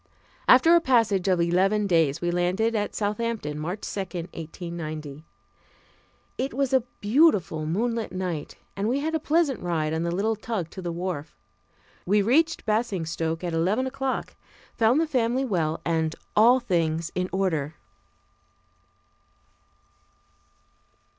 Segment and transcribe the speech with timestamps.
[0.47, 5.23] After a passage of eleven days we landed at Southampton, March 2, 1890.
[6.39, 10.35] It was a beautiful moonlight night and we had a pleasant ride on the little
[10.35, 11.37] tug to the wharf.
[12.07, 14.35] We reached Basingstoke at eleven o'clock,
[14.73, 17.75] found the family well and all things in order.